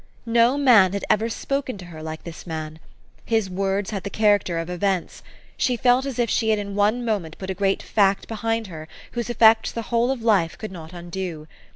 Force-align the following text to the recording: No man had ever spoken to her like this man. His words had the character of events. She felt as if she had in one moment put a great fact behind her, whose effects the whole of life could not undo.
No 0.25 0.57
man 0.57 0.93
had 0.93 1.05
ever 1.11 1.29
spoken 1.29 1.77
to 1.77 1.85
her 1.85 2.01
like 2.01 2.23
this 2.23 2.47
man. 2.47 2.79
His 3.23 3.51
words 3.51 3.91
had 3.91 4.01
the 4.01 4.09
character 4.09 4.57
of 4.57 4.67
events. 4.67 5.21
She 5.57 5.77
felt 5.77 6.07
as 6.07 6.17
if 6.17 6.27
she 6.27 6.49
had 6.49 6.57
in 6.57 6.73
one 6.73 7.05
moment 7.05 7.37
put 7.37 7.51
a 7.51 7.53
great 7.53 7.83
fact 7.83 8.27
behind 8.27 8.65
her, 8.65 8.87
whose 9.11 9.29
effects 9.29 9.71
the 9.71 9.83
whole 9.93 10.09
of 10.09 10.23
life 10.23 10.57
could 10.57 10.71
not 10.71 10.91
undo. 10.91 11.45